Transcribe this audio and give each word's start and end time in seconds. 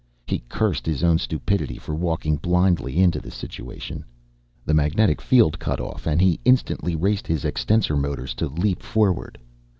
He 0.25 0.41
cursed 0.49 0.87
his 0.87 1.03
own 1.03 1.19
stupidity 1.19 1.77
for 1.77 1.93
walking 1.93 2.37
blindly 2.37 2.97
into 2.97 3.19
the 3.19 3.29
situation. 3.29 4.03
The 4.65 4.73
magnetic 4.73 5.21
field 5.21 5.59
cut 5.59 5.79
off 5.79 6.07
and 6.07 6.19
he 6.19 6.39
instantly 6.43 6.95
raced 6.95 7.27
his 7.27 7.45
extensor 7.45 7.95
motors 7.95 8.33
to 8.33 8.47
leap 8.47 8.81
forward. 8.81 9.37